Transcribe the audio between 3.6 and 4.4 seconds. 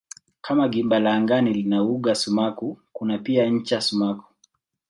sumaku.